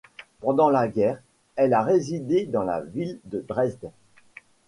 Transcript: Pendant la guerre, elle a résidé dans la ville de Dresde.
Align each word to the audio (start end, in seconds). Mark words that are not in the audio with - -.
Pendant 0.39 0.71
la 0.71 0.87
guerre, 0.87 1.21
elle 1.55 1.75
a 1.75 1.83
résidé 1.83 2.47
dans 2.47 2.63
la 2.63 2.81
ville 2.81 3.19
de 3.25 3.45
Dresde. 3.47 3.91